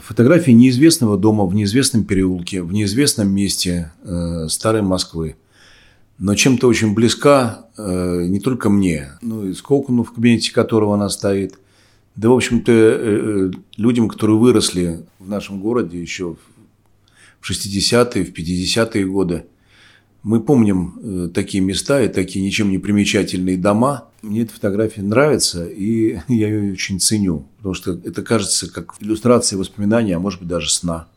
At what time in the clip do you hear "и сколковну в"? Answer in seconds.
9.44-10.12